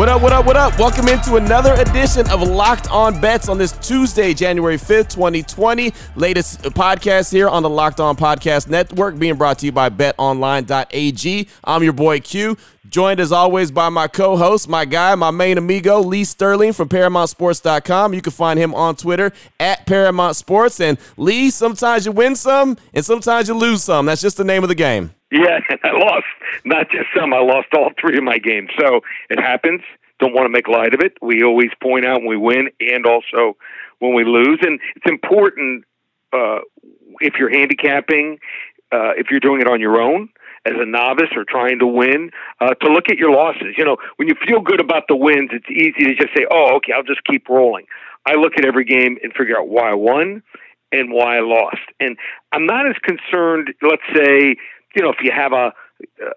What 0.00 0.08
up, 0.08 0.22
what 0.22 0.32
up, 0.32 0.46
what 0.46 0.56
up? 0.56 0.78
Welcome 0.78 1.08
into 1.08 1.36
another 1.36 1.74
edition 1.74 2.26
of 2.30 2.40
Locked 2.40 2.90
On 2.90 3.20
Bets 3.20 3.50
on 3.50 3.58
this 3.58 3.72
Tuesday, 3.86 4.32
January 4.32 4.78
5th, 4.78 5.10
2020. 5.10 5.92
Latest 6.16 6.62
podcast 6.62 7.30
here 7.30 7.50
on 7.50 7.62
the 7.62 7.68
Locked 7.68 8.00
On 8.00 8.16
Podcast 8.16 8.66
Network 8.66 9.18
being 9.18 9.34
brought 9.34 9.58
to 9.58 9.66
you 9.66 9.72
by 9.72 9.90
betonline.ag. 9.90 11.48
I'm 11.64 11.82
your 11.82 11.92
boy 11.92 12.20
Q, 12.20 12.56
joined 12.88 13.20
as 13.20 13.30
always 13.30 13.70
by 13.70 13.90
my 13.90 14.08
co 14.08 14.38
host, 14.38 14.70
my 14.70 14.86
guy, 14.86 15.14
my 15.16 15.30
main 15.30 15.58
amigo, 15.58 16.00
Lee 16.00 16.24
Sterling 16.24 16.72
from 16.72 16.88
ParamountSports.com. 16.88 18.14
You 18.14 18.22
can 18.22 18.32
find 18.32 18.58
him 18.58 18.74
on 18.74 18.96
Twitter 18.96 19.32
at 19.58 19.84
Paramount 19.84 20.34
Sports. 20.34 20.80
And 20.80 20.96
Lee, 21.18 21.50
sometimes 21.50 22.06
you 22.06 22.12
win 22.12 22.36
some 22.36 22.78
and 22.94 23.04
sometimes 23.04 23.48
you 23.48 23.54
lose 23.54 23.84
some. 23.84 24.06
That's 24.06 24.22
just 24.22 24.38
the 24.38 24.44
name 24.44 24.62
of 24.62 24.70
the 24.70 24.74
game. 24.74 25.10
Yeah, 25.30 25.60
I 25.84 25.92
lost 25.92 26.24
not 26.64 26.90
just 26.90 27.06
some. 27.16 27.32
I 27.32 27.38
lost 27.38 27.68
all 27.76 27.90
three 28.00 28.16
of 28.18 28.24
my 28.24 28.38
games. 28.38 28.70
So 28.78 29.00
it 29.28 29.40
happens. 29.40 29.82
Don't 30.18 30.34
want 30.34 30.46
to 30.46 30.50
make 30.50 30.68
light 30.68 30.94
of 30.94 31.00
it. 31.00 31.14
We 31.22 31.42
always 31.42 31.70
point 31.82 32.04
out 32.04 32.20
when 32.20 32.28
we 32.28 32.36
win 32.36 32.68
and 32.80 33.06
also 33.06 33.56
when 33.98 34.14
we 34.14 34.24
lose. 34.24 34.58
And 34.62 34.78
it's 34.96 35.06
important 35.06 35.84
uh, 36.32 36.60
if 37.20 37.34
you're 37.38 37.50
handicapping, 37.50 38.38
uh, 38.92 39.12
if 39.16 39.28
you're 39.30 39.40
doing 39.40 39.60
it 39.60 39.68
on 39.68 39.80
your 39.80 40.00
own 40.00 40.28
as 40.66 40.74
a 40.76 40.84
novice 40.84 41.30
or 41.34 41.44
trying 41.48 41.78
to 41.78 41.86
win, 41.86 42.30
uh, 42.60 42.74
to 42.74 42.92
look 42.92 43.04
at 43.08 43.16
your 43.16 43.32
losses. 43.32 43.74
You 43.78 43.84
know, 43.84 43.96
when 44.16 44.28
you 44.28 44.34
feel 44.46 44.60
good 44.60 44.80
about 44.80 45.04
the 45.08 45.16
wins, 45.16 45.50
it's 45.52 45.70
easy 45.70 46.10
to 46.10 46.14
just 46.14 46.36
say, 46.36 46.46
oh, 46.50 46.76
okay, 46.76 46.92
I'll 46.92 47.02
just 47.02 47.24
keep 47.24 47.48
rolling. 47.48 47.86
I 48.26 48.34
look 48.34 48.52
at 48.58 48.66
every 48.66 48.84
game 48.84 49.16
and 49.22 49.32
figure 49.32 49.58
out 49.58 49.68
why 49.68 49.90
I 49.90 49.94
won 49.94 50.42
and 50.92 51.12
why 51.12 51.38
I 51.38 51.40
lost. 51.40 51.80
And 51.98 52.16
I'm 52.52 52.66
not 52.66 52.86
as 52.86 52.96
concerned, 53.02 53.72
let's 53.80 54.02
say, 54.14 54.56
you 54.94 55.02
know, 55.02 55.10
if 55.10 55.18
you 55.22 55.32
have 55.34 55.52
a 55.52 55.72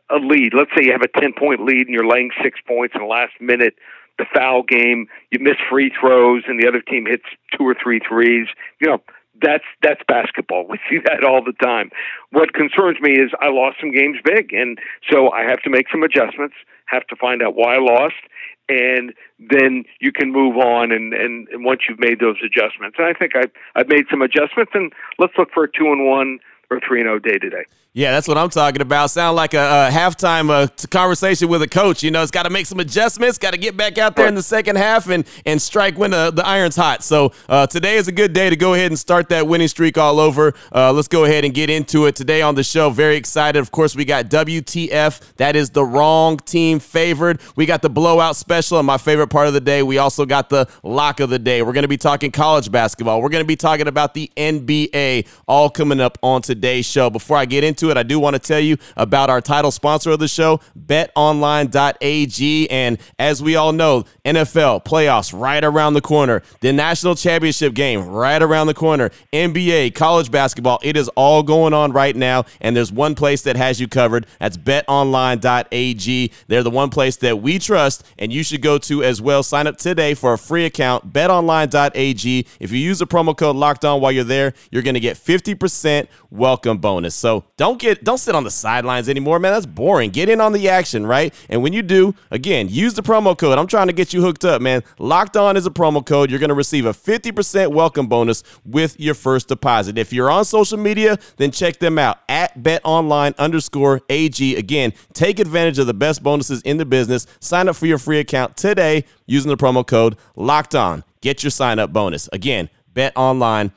a 0.09 0.17
lead, 0.17 0.53
let's 0.53 0.71
say 0.75 0.85
you 0.85 0.91
have 0.91 1.01
a 1.01 1.19
ten 1.19 1.33
point 1.33 1.63
lead 1.63 1.87
and 1.87 1.89
you're 1.89 2.07
laying 2.07 2.31
six 2.43 2.59
points 2.67 2.95
in 2.95 3.01
the 3.01 3.07
last 3.07 3.33
minute, 3.39 3.75
the 4.17 4.25
foul 4.33 4.63
game, 4.63 5.07
you 5.31 5.39
miss 5.39 5.57
free 5.69 5.91
throws, 5.99 6.43
and 6.47 6.61
the 6.61 6.67
other 6.67 6.81
team 6.81 7.05
hits 7.05 7.23
two 7.57 7.63
or 7.63 7.75
three 7.81 7.99
threes. 7.99 8.47
You 8.79 8.89
know, 8.89 8.97
that's 9.41 9.63
that's 9.81 10.01
basketball. 10.07 10.67
We 10.73 10.79
see 10.89 10.99
that 11.05 11.23
all 11.23 11.43
the 11.43 11.53
time. 11.63 11.91
What 12.31 12.53
concerns 12.53 12.99
me 13.01 13.13
is 13.13 13.31
I 13.39 13.49
lost 13.49 13.77
some 13.79 13.91
games 13.91 14.17
big, 14.23 14.53
and 14.53 14.79
so 15.09 15.31
I 15.31 15.43
have 15.43 15.61
to 15.63 15.69
make 15.69 15.87
some 15.91 16.03
adjustments. 16.03 16.55
Have 16.85 17.05
to 17.07 17.15
find 17.15 17.41
out 17.41 17.55
why 17.55 17.75
I 17.75 17.79
lost, 17.79 18.21
and 18.69 19.13
then 19.39 19.83
you 19.99 20.11
can 20.11 20.31
move 20.31 20.57
on. 20.57 20.91
And, 20.91 21.13
and, 21.13 21.47
and 21.49 21.63
once 21.63 21.81
you've 21.87 21.99
made 21.99 22.19
those 22.19 22.37
adjustments, 22.43 22.97
and 22.99 23.07
I 23.07 23.13
think 23.13 23.35
I've 23.35 23.51
I've 23.75 23.87
made 23.87 24.05
some 24.09 24.21
adjustments, 24.21 24.71
and 24.73 24.91
let's 25.19 25.33
look 25.37 25.49
for 25.53 25.63
a 25.63 25.71
two 25.71 25.91
and 25.91 26.07
one 26.07 26.39
three 26.79 26.99
and 27.01 27.07
zero 27.07 27.15
oh 27.15 27.19
day 27.19 27.37
today. 27.37 27.65
Yeah, 27.95 28.11
that's 28.11 28.27
what 28.27 28.39
I'm 28.39 28.49
talking 28.49 28.81
about. 28.81 29.11
Sound 29.11 29.35
like 29.35 29.53
a, 29.53 29.87
a 29.87 29.91
halftime 29.91 30.49
uh, 30.49 30.67
conversation 30.87 31.47
with 31.47 31.61
a 31.61 31.67
coach. 31.67 32.01
You 32.01 32.09
know, 32.09 32.23
it's 32.23 32.31
got 32.31 32.43
to 32.43 32.49
make 32.49 32.65
some 32.65 32.79
adjustments, 32.79 33.37
got 33.37 33.51
to 33.51 33.57
get 33.59 33.77
back 33.77 33.99
out 33.99 34.15
there 34.15 34.27
in 34.27 34.33
the 34.33 34.41
second 34.41 34.77
half 34.77 35.07
and 35.09 35.27
and 35.45 35.61
strike 35.61 35.95
when 35.95 36.09
the, 36.09 36.31
the 36.31 36.43
iron's 36.43 36.75
hot. 36.75 37.03
So 37.03 37.33
uh, 37.47 37.67
today 37.67 37.97
is 37.97 38.07
a 38.07 38.11
good 38.11 38.33
day 38.33 38.49
to 38.49 38.55
go 38.55 38.73
ahead 38.73 38.89
and 38.89 38.97
start 38.97 39.29
that 39.29 39.45
winning 39.45 39.67
streak 39.67 39.99
all 39.99 40.19
over. 40.19 40.55
Uh, 40.73 40.91
let's 40.91 41.07
go 41.07 41.25
ahead 41.25 41.45
and 41.45 41.53
get 41.53 41.69
into 41.69 42.07
it 42.07 42.15
today 42.15 42.41
on 42.41 42.55
the 42.55 42.63
show. 42.63 42.89
Very 42.89 43.15
excited. 43.15 43.59
Of 43.59 43.69
course, 43.69 43.95
we 43.95 44.05
got 44.05 44.25
WTF. 44.25 45.35
That 45.35 45.55
is 45.55 45.69
the 45.69 45.85
wrong 45.85 46.37
team 46.37 46.79
favored. 46.79 47.41
We 47.55 47.67
got 47.67 47.83
the 47.83 47.91
blowout 47.91 48.35
special, 48.35 48.79
and 48.79 48.87
my 48.87 48.97
favorite 48.97 49.27
part 49.27 49.47
of 49.47 49.53
the 49.53 49.61
day. 49.61 49.83
We 49.83 49.99
also 49.99 50.25
got 50.25 50.49
the 50.49 50.67
lock 50.81 51.19
of 51.19 51.29
the 51.29 51.37
day. 51.37 51.61
We're 51.61 51.73
going 51.73 51.83
to 51.83 51.87
be 51.87 51.97
talking 51.97 52.31
college 52.31 52.71
basketball. 52.71 53.21
We're 53.21 53.29
going 53.29 53.43
to 53.43 53.47
be 53.47 53.55
talking 53.55 53.87
about 53.87 54.15
the 54.15 54.31
NBA, 54.35 55.27
all 55.47 55.69
coming 55.69 55.99
up 55.99 56.17
on 56.23 56.41
today's 56.63 56.85
show. 56.85 57.09
Before 57.09 57.35
I 57.35 57.43
get 57.43 57.65
into 57.65 57.91
it, 57.91 57.97
I 57.97 58.03
do 58.03 58.17
want 58.17 58.35
to 58.35 58.39
tell 58.39 58.59
you 58.59 58.77
about 58.95 59.29
our 59.29 59.41
title 59.41 59.69
sponsor 59.69 60.11
of 60.11 60.19
the 60.19 60.29
show, 60.29 60.61
betonline.ag. 60.79 62.69
And 62.69 62.97
as 63.19 63.43
we 63.43 63.57
all 63.57 63.73
know, 63.73 64.05
NFL 64.23 64.85
playoffs 64.85 65.37
right 65.37 65.61
around 65.61 65.95
the 65.95 66.01
corner, 66.01 66.41
the 66.61 66.71
national 66.71 67.15
championship 67.15 67.73
game 67.73 68.07
right 68.07 68.41
around 68.41 68.67
the 68.67 68.73
corner, 68.73 69.11
NBA, 69.33 69.93
college 69.93 70.31
basketball, 70.31 70.79
it 70.83 70.95
is 70.95 71.09
all 71.09 71.43
going 71.43 71.73
on 71.73 71.91
right 71.91 72.15
now. 72.15 72.45
And 72.61 72.77
there's 72.77 72.93
one 72.93 73.13
place 73.13 73.41
that 73.41 73.57
has 73.57 73.81
you 73.81 73.89
covered. 73.89 74.25
That's 74.39 74.55
betonline.ag. 74.55 76.31
They're 76.47 76.63
the 76.63 76.69
one 76.69 76.91
place 76.91 77.17
that 77.17 77.41
we 77.41 77.59
trust 77.59 78.05
and 78.17 78.31
you 78.31 78.41
should 78.41 78.61
go 78.61 78.77
to 78.77 79.03
as 79.03 79.21
well. 79.21 79.43
Sign 79.43 79.67
up 79.67 79.75
today 79.77 80.13
for 80.13 80.31
a 80.31 80.37
free 80.37 80.63
account, 80.63 81.11
betonline.ag. 81.11 82.47
If 82.61 82.71
you 82.71 82.77
use 82.77 82.99
the 82.99 83.07
promo 83.07 83.35
code 83.35 83.57
locked 83.57 83.83
on 83.83 83.99
while 83.99 84.13
you're 84.13 84.23
there, 84.23 84.53
you're 84.71 84.81
going 84.81 84.93
to 84.93 85.01
get 85.01 85.17
50% 85.17 86.07
welcome 86.43 86.77
bonus. 86.77 87.15
So 87.15 87.45
don't 87.55 87.79
get 87.79 88.03
don't 88.03 88.17
sit 88.17 88.35
on 88.35 88.43
the 88.43 88.51
sidelines 88.51 89.07
anymore, 89.07 89.39
man. 89.39 89.53
That's 89.53 89.65
boring. 89.65 90.09
Get 90.09 90.27
in 90.27 90.41
on 90.41 90.51
the 90.51 90.67
action, 90.67 91.07
right? 91.07 91.33
And 91.47 91.63
when 91.63 91.71
you 91.71 91.81
do, 91.81 92.13
again, 92.31 92.67
use 92.67 92.95
the 92.95 93.01
promo 93.01 93.37
code. 93.37 93.57
I'm 93.57 93.65
trying 93.65 93.87
to 93.87 93.93
get 93.93 94.11
you 94.11 94.21
hooked 94.21 94.43
up, 94.43 94.61
man. 94.61 94.83
Locked 94.99 95.37
on 95.37 95.55
is 95.55 95.65
a 95.65 95.71
promo 95.71 96.05
code. 96.05 96.29
You're 96.29 96.43
to 96.43 96.53
receive 96.53 96.85
a 96.85 96.91
50% 96.91 97.71
welcome 97.71 98.07
bonus 98.07 98.43
with 98.65 98.99
your 98.99 99.13
first 99.13 99.47
deposit. 99.47 99.97
If 99.97 100.11
you're 100.11 100.29
on 100.29 100.43
social 100.43 100.77
media, 100.77 101.17
then 101.37 101.51
check 101.51 101.79
them 101.79 101.97
out 101.97 102.19
at 102.27 102.61
betonline 102.61 103.37
underscore 103.37 104.01
AG. 104.09 104.55
Again, 104.57 104.91
take 105.13 105.39
advantage 105.39 105.79
of 105.79 105.87
the 105.87 105.93
best 105.93 106.21
bonuses 106.21 106.61
in 106.63 106.75
the 106.75 106.83
business. 106.85 107.25
Sign 107.39 107.69
up 107.69 107.77
for 107.77 107.85
your 107.85 107.99
free 107.99 108.19
account 108.19 108.57
today 108.57 109.05
using 109.27 109.47
the 109.47 109.55
promo 109.55 109.87
code 109.87 110.17
locked 110.35 110.75
on. 110.75 111.05
Get 111.21 111.41
your 111.41 111.51
sign 111.51 111.79
up 111.79 111.93
bonus. 111.93 112.27
Again, 112.33 112.69
betonline.ag. 112.93 113.73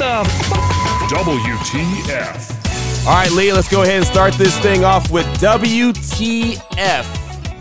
What 0.00 0.24
the 0.24 1.14
WTF. 1.14 3.06
All 3.06 3.12
right, 3.12 3.30
Lee, 3.32 3.52
let's 3.52 3.68
go 3.68 3.82
ahead 3.82 3.98
and 3.98 4.06
start 4.06 4.32
this 4.32 4.58
thing 4.60 4.82
off 4.82 5.10
with 5.10 5.26
WTF. 5.42 6.60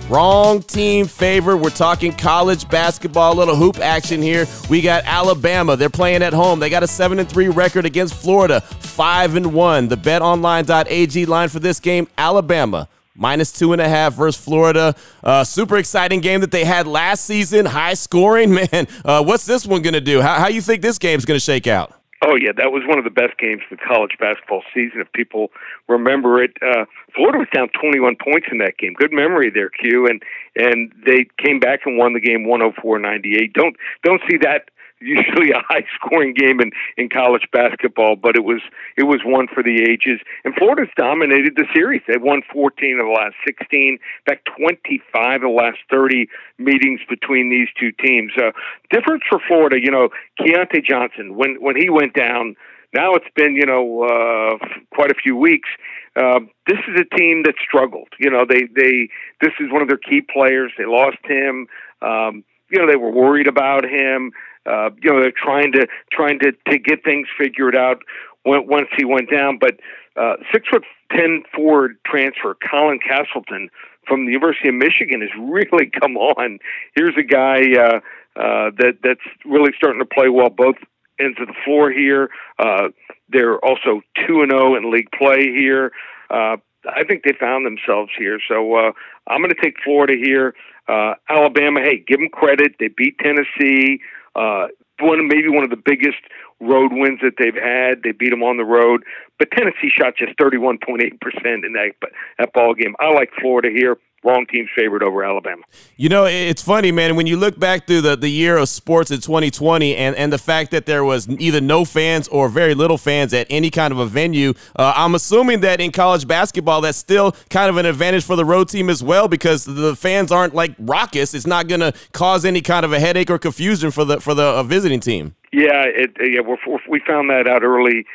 Wrong 0.10 0.62
team 0.62 1.06
favor. 1.06 1.58
We're 1.58 1.70
talking 1.70 2.14
college 2.14 2.70
basketball, 2.70 3.34
A 3.34 3.36
little 3.36 3.58
hoop 3.58 3.80
action 3.80 4.22
here. 4.22 4.48
We 4.70 4.80
got 4.80 5.04
Alabama. 5.04 5.76
They're 5.76 5.90
playing 5.90 6.24
at 6.24 6.32
home. 6.32 6.62
They 6.62 6.70
got 6.70 6.82
a 6.82 6.88
7 6.88 7.20
and 7.20 7.28
3 7.28 7.50
record 7.50 7.86
against 7.86 8.14
Florida, 8.14 8.62
5 8.62 9.36
and 9.36 9.54
1. 9.54 9.90
The 9.90 9.98
betonline.ag 9.98 11.26
line 11.26 11.50
for 11.50 11.60
this 11.60 11.82
game, 11.82 12.08
Alabama 12.18 12.88
minus 13.16 13.52
two 13.52 13.74
and 13.74 13.82
a 13.82 13.90
half 13.90 14.14
versus 14.14 14.42
Florida. 14.42 14.96
Uh, 15.22 15.44
super 15.44 15.76
exciting 15.76 16.22
game 16.22 16.40
that 16.40 16.52
they 16.52 16.64
had 16.64 16.88
last 16.88 17.26
season, 17.26 17.66
high 17.66 17.96
scoring. 17.96 18.54
Man, 18.72 18.88
uh, 19.04 19.22
what's 19.26 19.46
this 19.46 19.66
one 19.66 19.82
going 19.82 19.94
to 19.94 20.00
do? 20.00 20.22
How, 20.22 20.36
how 20.36 20.48
you 20.48 20.62
think 20.62 20.82
this 20.82 20.98
game's 20.98 21.26
going 21.26 21.36
to 21.36 21.44
shake 21.44 21.68
out? 21.68 21.99
Oh 22.22 22.36
yeah, 22.36 22.52
that 22.58 22.72
was 22.72 22.84
one 22.86 22.98
of 22.98 23.06
the 23.06 23.16
best 23.16 23.38
games 23.38 23.62
of 23.72 23.78
the 23.78 23.84
college 23.84 24.18
basketball 24.20 24.64
season. 24.74 25.00
If 25.00 25.12
people 25.14 25.52
remember 25.88 26.44
it, 26.44 26.52
uh, 26.62 26.84
Florida 27.16 27.40
was 27.40 27.48
down 27.54 27.70
21 27.80 28.18
points 28.22 28.48
in 28.52 28.58
that 28.58 28.78
game. 28.78 28.94
Good 28.94 29.14
memory 29.14 29.50
there, 29.50 29.70
Q, 29.70 30.06
and 30.06 30.22
and 30.56 30.92
they 31.06 31.28
came 31.44 31.60
back 31.60 31.82
and 31.86 31.98
won 31.98 32.14
the 32.14 32.20
game 32.20 32.46
104-98. 32.46 33.54
Don't 33.54 33.78
don't 34.04 34.22
see 34.30 34.38
that 34.42 34.70
usually 35.02 35.52
a 35.52 35.62
high 35.68 35.86
scoring 35.96 36.34
game 36.34 36.60
in 36.60 36.72
in 36.98 37.10
college 37.10 37.48
basketball, 37.52 38.16
but 38.16 38.36
it 38.36 38.44
was 38.44 38.62
it 38.98 39.04
was 39.04 39.22
one 39.26 39.48
for 39.48 39.64
the 39.64 39.84
ages. 39.90 40.20
And 40.44 40.54
Florida's 40.56 40.94
dominated 40.98 41.54
the 41.56 41.66
series. 41.74 42.02
They've 42.08 42.22
won 42.22 42.42
14 42.52 43.00
of 43.00 43.06
the 43.06 43.12
last 43.12 43.36
16, 43.46 43.70
in 43.72 44.00
fact 44.28 44.50
25 44.58 45.36
of 45.36 45.42
the 45.42 45.48
last 45.48 45.80
30 45.90 46.28
meetings 46.58 47.02
between 47.10 47.50
these 47.50 47.68
two 47.80 47.92
teams. 47.92 48.32
Uh, 48.38 48.52
difference 48.92 49.24
for 49.30 49.40
Florida, 49.48 49.78
you 49.82 49.92
know, 49.92 50.10
Keyontae 50.40 50.84
Johnson 50.86 51.36
when 51.36 51.56
when 51.62 51.76
he 51.76 51.90
went 51.90 52.14
down. 52.14 52.56
Now 52.94 53.14
it's 53.14 53.30
been 53.36 53.56
you 53.56 53.66
know 53.66 54.04
uh, 54.04 54.58
quite 54.94 55.12
a 55.12 55.16
few 55.16 55.36
weeks. 55.36 55.70
Uh, 56.16 56.40
this 56.68 56.80
is 56.88 57.00
a 57.00 57.16
team 57.16 57.44
that 57.44 57.54
struggled. 57.64 58.10
You 58.20 58.32
know 58.32 58.46
they 58.50 58.64
they 58.76 59.10
this 59.42 59.54
is 59.60 59.72
one 59.72 59.82
of 59.82 59.88
their 59.88 59.98
key 59.98 60.22
players. 60.22 60.72
They 60.78 60.86
lost 60.86 61.20
him. 61.24 61.68
Um, 62.02 62.44
you 62.72 62.80
know 62.80 62.88
they 62.88 62.96
were 62.96 63.12
worried 63.12 63.48
about 63.48 63.86
him. 63.86 64.32
Uh, 64.70 64.90
you 65.02 65.12
know, 65.12 65.22
they're 65.22 65.32
trying 65.36 65.72
to 65.74 65.88
trying 66.12 66.40
to 66.40 66.52
to 66.70 66.78
get 66.78 67.04
things 67.04 67.28
figured 67.38 67.76
out 67.76 68.04
when, 68.44 68.68
once 68.68 68.88
he 68.98 69.06
went 69.06 69.30
down. 69.32 69.58
But 69.60 69.80
uh, 70.16 70.36
six 70.52 70.68
foot 70.70 70.84
ten 71.12 71.44
forward 71.56 71.98
transfer 72.06 72.56
Colin 72.70 73.00
Castleton 73.00 73.70
from 74.08 74.26
the 74.26 74.32
University 74.32 74.70
of 74.70 74.76
Michigan 74.76 75.22
has 75.22 75.30
really 75.40 75.90
come 76.02 76.18
on. 76.18 76.60
Here's 76.96 77.16
a 77.18 77.24
guy 77.24 77.62
uh, 77.80 78.00
uh, 78.40 78.72
that 78.78 79.00
that's 79.04 79.26
really 79.46 79.72
starting 79.76 80.00
to 80.00 80.06
play 80.06 80.30
well 80.30 80.50
both 80.50 80.76
ends 81.20 81.38
of 81.42 81.48
the 81.48 81.56
floor 81.66 81.92
here. 81.92 82.30
Uh, 82.58 82.90
they're 83.30 83.60
also 83.60 84.02
two 84.28 84.42
and 84.42 84.52
zero 84.52 84.74
oh 84.74 84.76
in 84.76 84.92
league 84.92 85.12
play 85.12 85.52
here. 85.56 85.92
Uh, 86.30 86.58
I 86.88 87.04
think 87.04 87.24
they 87.24 87.34
found 87.38 87.66
themselves 87.66 88.12
here. 88.18 88.40
So 88.48 88.76
uh, 88.76 88.92
I'm 89.28 89.42
going 89.42 89.50
to 89.54 89.62
take 89.62 89.76
Florida 89.84 90.14
here. 90.16 90.54
Uh, 90.88 91.16
Alabama, 91.28 91.82
hey, 91.82 92.04
give 92.08 92.20
them 92.20 92.30
credit. 92.30 92.76
They 92.80 92.88
beat 92.88 93.20
Tennessee. 93.20 94.00
Uh, 94.36 94.68
one 95.00 95.28
maybe 95.28 95.50
one 95.50 95.64
of 95.64 95.70
the 95.70 95.82
biggest 95.84 96.20
road 96.60 96.92
wins 96.94 97.20
that 97.22 97.36
they've 97.38 97.56
had. 97.56 98.04
They 98.04 98.12
beat 98.12 98.32
them 98.32 98.44
on 98.44 98.58
the 98.58 98.66
road, 98.66 99.04
but 99.38 99.50
Tennessee 99.52 99.90
shot 99.90 100.16
just 100.18 100.38
31.8 100.38 101.22
percent 101.22 101.66
in 101.66 101.74
that 101.74 101.92
that 102.38 102.54
ball 102.54 102.74
game. 102.74 102.96
I 103.00 103.12
like 103.12 103.32
Florida 103.40 103.70
here 103.74 103.98
wrong 104.24 104.46
team's 104.52 104.70
favored 104.76 105.04
over 105.04 105.24
Alabama. 105.24 105.64
You 105.98 106.10
know, 106.10 106.26
it's 106.26 106.62
funny, 106.62 106.92
man. 106.92 107.16
When 107.16 107.28
you 107.28 107.38
look 107.38 107.60
back 107.60 107.88
through 107.88 108.02
the, 108.02 108.16
the 108.16 108.30
year 108.30 108.58
of 108.58 108.70
sports 108.70 109.12
in 109.12 109.22
2020 109.22 109.96
and, 109.96 110.16
and 110.16 110.32
the 110.32 110.38
fact 110.38 110.72
that 110.72 110.86
there 110.86 111.04
was 111.04 111.28
either 111.30 111.62
no 111.62 111.86
fans 111.86 112.28
or 112.28 112.50
very 112.50 112.74
little 112.74 112.98
fans 112.98 113.34
at 113.34 113.48
any 113.50 113.70
kind 113.70 113.92
of 113.92 114.00
a 114.00 114.06
venue, 114.06 114.54
uh, 114.76 114.94
I'm 114.96 115.16
assuming 115.16 115.62
that 115.62 115.80
in 115.82 115.92
college 115.92 116.28
basketball, 116.28 116.82
that's 116.82 116.98
still 116.98 117.34
kind 117.50 117.70
of 117.70 117.78
an 117.78 117.86
advantage 117.86 118.24
for 118.24 118.36
the 118.36 118.46
road 118.46 118.70
team 118.70 118.90
as 118.90 119.04
well 119.04 119.28
because 119.28 119.66
the 119.66 119.96
fans 119.96 120.32
aren't 120.32 120.54
like 120.54 120.76
raucous. 120.80 121.34
It's 121.34 121.48
not 121.48 121.68
going 121.68 121.82
to 121.82 121.94
cause 122.12 122.46
any 122.46 122.62
kind 122.62 122.86
of 122.86 122.94
a 122.94 123.00
headache 123.00 123.30
or 123.30 123.40
confusion 123.40 123.92
for 123.92 124.06
the 124.06 124.20
for 124.20 124.34
the 124.34 124.44
uh, 124.44 124.64
visiting 124.64 125.00
team. 125.00 125.36
Yeah, 125.52 125.84
it, 125.86 126.12
yeah, 126.20 126.42
we're, 126.42 126.58
we 126.88 127.02
found 127.08 127.30
that 127.30 127.48
out 127.48 127.64
early 127.64 128.06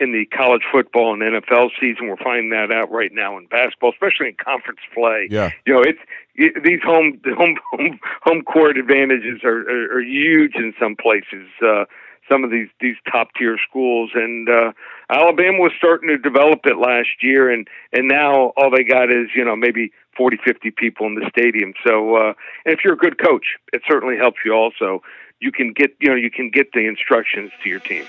in 0.00 0.12
the 0.12 0.24
college 0.26 0.62
football 0.72 1.12
and 1.12 1.22
NFL 1.22 1.70
season. 1.78 2.08
We're 2.08 2.16
finding 2.16 2.50
that 2.50 2.72
out 2.72 2.90
right 2.90 3.12
now 3.12 3.36
in 3.36 3.46
basketball, 3.46 3.92
especially 3.92 4.28
in 4.28 4.36
conference 4.42 4.80
play. 4.94 5.28
Yeah, 5.30 5.50
you 5.66 5.74
know, 5.74 5.82
it's 5.82 6.00
it, 6.34 6.64
these 6.64 6.80
home 6.82 7.20
home 7.36 7.56
home 7.70 8.00
home 8.22 8.42
court 8.42 8.78
advantages 8.78 9.44
are 9.44 9.60
are, 9.68 9.98
are 9.98 10.02
huge 10.02 10.54
in 10.56 10.74
some 10.80 10.96
places. 10.96 11.46
Uh, 11.62 11.84
some 12.30 12.44
of 12.44 12.50
these 12.50 12.68
these 12.80 12.96
top 13.10 13.28
tier 13.36 13.58
schools 13.68 14.10
and 14.14 14.48
uh 14.48 14.72
Alabama 15.10 15.58
was 15.58 15.72
starting 15.76 16.08
to 16.08 16.18
develop 16.18 16.60
it 16.64 16.78
last 16.78 17.22
year 17.22 17.50
and 17.50 17.66
and 17.92 18.08
now 18.08 18.52
all 18.56 18.70
they 18.70 18.84
got 18.84 19.10
is 19.10 19.28
you 19.34 19.44
know 19.44 19.56
maybe 19.56 19.92
40 20.16 20.38
50 20.44 20.70
people 20.70 21.06
in 21.06 21.14
the 21.14 21.28
stadium 21.30 21.72
so 21.84 22.14
uh 22.16 22.32
and 22.64 22.72
if 22.72 22.80
you're 22.84 22.94
a 22.94 22.98
good 22.98 23.18
coach 23.18 23.56
it 23.72 23.82
certainly 23.88 24.16
helps 24.16 24.38
you 24.44 24.52
also 24.52 25.02
you 25.40 25.50
can 25.50 25.72
get 25.72 25.90
you 26.00 26.08
know 26.08 26.16
you 26.16 26.30
can 26.30 26.50
get 26.50 26.72
the 26.72 26.86
instructions 26.86 27.50
to 27.62 27.68
your 27.68 27.80
team 27.80 28.04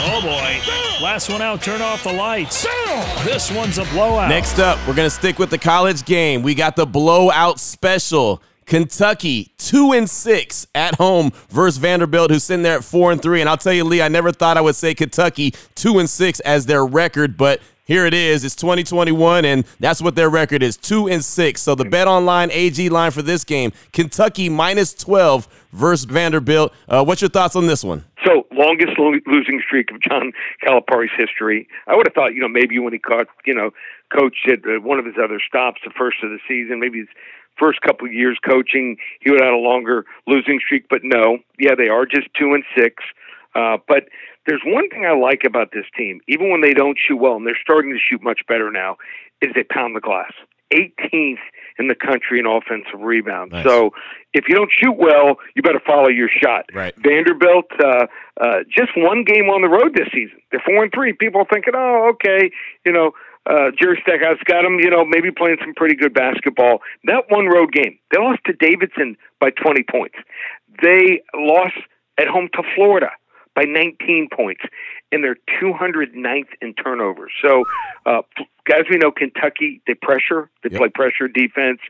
Oh 0.00 0.20
boy. 0.22 1.04
Last 1.04 1.30
one 1.30 1.42
out, 1.42 1.62
turn 1.62 1.82
off 1.82 2.04
the 2.04 2.12
lights. 2.12 2.66
This 3.24 3.50
one's 3.50 3.78
a 3.78 3.84
blowout. 3.86 4.28
Next 4.28 4.58
up, 4.58 4.78
we're 4.86 4.94
going 4.94 5.06
to 5.06 5.14
stick 5.14 5.38
with 5.38 5.50
the 5.50 5.58
college 5.58 6.04
game. 6.04 6.42
We 6.42 6.54
got 6.54 6.76
the 6.76 6.86
blowout 6.86 7.58
special. 7.58 8.42
Kentucky 8.68 9.50
two 9.56 9.92
and 9.92 10.08
six 10.08 10.66
at 10.74 10.94
home 10.96 11.32
versus 11.48 11.78
Vanderbilt, 11.78 12.30
who's 12.30 12.44
sitting 12.44 12.62
there 12.62 12.76
at 12.76 12.84
four 12.84 13.10
and 13.10 13.20
three. 13.20 13.40
And 13.40 13.48
I'll 13.48 13.56
tell 13.56 13.72
you, 13.72 13.82
Lee, 13.82 14.02
I 14.02 14.08
never 14.08 14.30
thought 14.30 14.58
I 14.58 14.60
would 14.60 14.76
say 14.76 14.94
Kentucky 14.94 15.54
two 15.74 15.98
and 15.98 16.08
six 16.08 16.38
as 16.40 16.66
their 16.66 16.84
record, 16.84 17.38
but 17.38 17.60
here 17.86 18.04
it 18.04 18.12
is. 18.12 18.44
It's 18.44 18.54
2021, 18.56 19.46
and 19.46 19.64
that's 19.80 20.02
what 20.02 20.14
their 20.14 20.28
record 20.28 20.62
is 20.62 20.76
two 20.76 21.08
and 21.08 21.24
six. 21.24 21.62
So 21.62 21.74
the 21.74 21.86
Bet 21.86 22.06
Online 22.06 22.50
AG 22.52 22.86
line 22.90 23.10
for 23.10 23.22
this 23.22 23.42
game: 23.42 23.72
Kentucky 23.94 24.50
minus 24.50 24.92
12 24.92 25.48
versus 25.72 26.04
Vanderbilt. 26.04 26.74
Uh, 26.86 27.02
what's 27.02 27.22
your 27.22 27.30
thoughts 27.30 27.56
on 27.56 27.66
this 27.66 27.82
one? 27.82 28.04
So 28.28 28.46
longest 28.52 28.98
lo- 28.98 29.14
losing 29.26 29.62
streak 29.64 29.90
of 29.90 30.00
John 30.00 30.32
Calipari's 30.62 31.10
history. 31.16 31.66
I 31.86 31.96
would 31.96 32.06
have 32.06 32.14
thought, 32.14 32.34
you 32.34 32.40
know, 32.40 32.48
maybe 32.48 32.78
when 32.78 32.92
he 32.92 32.98
caught, 32.98 33.26
you 33.46 33.54
know, 33.54 33.70
coached 34.12 34.48
at 34.50 34.82
one 34.82 34.98
of 34.98 35.06
his 35.06 35.14
other 35.22 35.40
stops, 35.46 35.80
the 35.84 35.92
first 35.96 36.18
of 36.22 36.30
the 36.30 36.38
season, 36.46 36.78
maybe 36.80 36.98
his 36.98 37.08
first 37.58 37.80
couple 37.80 38.06
of 38.06 38.12
years 38.12 38.38
coaching, 38.46 38.96
he 39.20 39.30
would 39.30 39.40
have 39.40 39.48
had 39.48 39.54
a 39.54 39.56
longer 39.56 40.04
losing 40.26 40.60
streak. 40.64 40.86
But 40.90 41.00
no, 41.04 41.38
yeah, 41.58 41.74
they 41.74 41.88
are 41.88 42.04
just 42.04 42.28
two 42.38 42.52
and 42.52 42.64
six. 42.76 43.02
Uh, 43.54 43.78
but 43.88 44.04
there's 44.46 44.62
one 44.64 44.88
thing 44.90 45.06
I 45.06 45.14
like 45.16 45.42
about 45.46 45.72
this 45.72 45.86
team, 45.96 46.20
even 46.28 46.50
when 46.50 46.60
they 46.60 46.74
don't 46.74 46.98
shoot 46.98 47.16
well, 47.16 47.36
and 47.36 47.46
they're 47.46 47.58
starting 47.60 47.92
to 47.92 47.98
shoot 47.98 48.22
much 48.22 48.40
better 48.46 48.70
now, 48.70 48.96
is 49.40 49.52
they 49.54 49.64
pound 49.64 49.96
the 49.96 50.00
glass. 50.00 50.32
18th 50.72 51.38
in 51.78 51.88
the 51.88 51.94
country 51.94 52.40
in 52.40 52.46
offensive 52.46 53.00
rebounds. 53.00 53.52
Nice. 53.52 53.64
So 53.64 53.90
if 54.34 54.44
you 54.48 54.54
don't 54.54 54.70
shoot 54.72 54.96
well, 54.96 55.36
you 55.54 55.62
better 55.62 55.80
follow 55.84 56.08
your 56.08 56.28
shot. 56.28 56.66
Right. 56.74 56.94
Vanderbilt, 56.96 57.66
uh, 57.82 58.06
uh, 58.40 58.58
just 58.68 58.90
one 58.96 59.24
game 59.24 59.48
on 59.48 59.62
the 59.62 59.68
road 59.68 59.94
this 59.94 60.08
season. 60.12 60.38
They're 60.50 60.62
four 60.64 60.82
and 60.82 60.92
three. 60.92 61.12
People 61.12 61.42
are 61.42 61.46
thinking, 61.50 61.74
oh, 61.76 62.10
okay, 62.14 62.50
you 62.84 62.92
know, 62.92 63.12
uh, 63.46 63.70
Jerry 63.80 63.98
Stackhouse 64.02 64.38
got 64.44 64.62
them, 64.62 64.78
you 64.78 64.90
know, 64.90 65.04
maybe 65.06 65.30
playing 65.30 65.56
some 65.60 65.72
pretty 65.74 65.94
good 65.94 66.12
basketball. 66.12 66.80
That 67.04 67.24
one 67.30 67.46
road 67.46 67.72
game, 67.72 67.98
they 68.10 68.18
lost 68.18 68.40
to 68.46 68.52
Davidson 68.52 69.16
by 69.40 69.50
20 69.50 69.84
points. 69.90 70.16
They 70.82 71.22
lost 71.34 71.76
at 72.18 72.28
home 72.28 72.48
to 72.54 72.62
Florida 72.74 73.10
by 73.58 73.64
19 73.64 74.28
points, 74.32 74.62
and 75.10 75.24
they're 75.24 75.36
209th 75.60 76.48
in 76.62 76.74
turnovers. 76.74 77.32
So, 77.42 77.64
uh, 78.06 78.22
guys, 78.68 78.82
we 78.88 78.98
know 78.98 79.10
Kentucky, 79.10 79.82
they 79.84 79.94
pressure, 79.94 80.48
they 80.62 80.70
yep. 80.70 80.78
play 80.78 80.88
pressure 80.90 81.26
defense, 81.26 81.80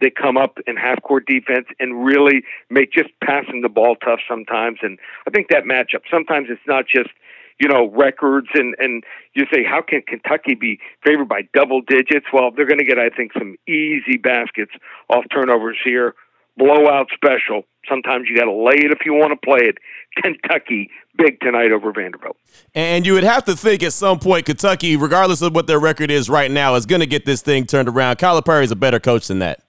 they 0.00 0.10
come 0.10 0.36
up 0.36 0.58
in 0.66 0.76
half 0.76 1.00
court 1.02 1.26
defense 1.26 1.66
and 1.78 2.04
really 2.04 2.42
make 2.70 2.92
just 2.92 3.10
passing 3.22 3.60
the 3.62 3.68
ball 3.68 3.94
tough 4.04 4.18
sometimes. 4.28 4.78
And 4.82 4.98
I 5.24 5.30
think 5.30 5.46
that 5.50 5.62
matchup, 5.62 6.02
sometimes 6.10 6.48
it's 6.50 6.66
not 6.66 6.86
just 6.88 7.10
you 7.60 7.68
know 7.68 7.88
records 7.90 8.48
and 8.54 8.74
and 8.78 9.04
you 9.34 9.44
say 9.52 9.62
how 9.62 9.80
can 9.80 10.02
Kentucky 10.02 10.54
be 10.54 10.80
favored 11.04 11.28
by 11.28 11.42
double 11.54 11.82
digits? 11.82 12.26
Well, 12.32 12.50
they're 12.50 12.66
going 12.66 12.80
to 12.80 12.84
get 12.84 12.98
I 12.98 13.10
think 13.10 13.32
some 13.38 13.54
easy 13.68 14.16
baskets 14.20 14.72
off 15.08 15.24
turnovers 15.32 15.78
here. 15.84 16.14
Blowout 16.56 17.08
special. 17.14 17.62
Sometimes 17.88 18.28
you 18.28 18.36
got 18.36 18.44
to 18.44 18.52
lay 18.52 18.76
it 18.76 18.92
if 18.92 19.04
you 19.04 19.14
want 19.14 19.32
to 19.32 19.46
play 19.46 19.60
it. 19.66 19.78
Kentucky 20.22 20.90
big 21.16 21.40
tonight 21.40 21.72
over 21.72 21.92
Vanderbilt. 21.92 22.36
And 22.74 23.06
you 23.06 23.14
would 23.14 23.24
have 23.24 23.44
to 23.44 23.56
think 23.56 23.82
at 23.82 23.92
some 23.92 24.18
point 24.18 24.46
Kentucky, 24.46 24.96
regardless 24.96 25.42
of 25.42 25.54
what 25.54 25.66
their 25.66 25.80
record 25.80 26.10
is 26.10 26.28
right 26.28 26.50
now, 26.50 26.74
is 26.74 26.86
going 26.86 27.00
to 27.00 27.06
get 27.06 27.24
this 27.24 27.42
thing 27.42 27.66
turned 27.66 27.88
around. 27.88 28.16
Calipari 28.18 28.64
is 28.64 28.70
a 28.70 28.76
better 28.76 29.00
coach 29.00 29.28
than 29.28 29.38
that. 29.40 29.62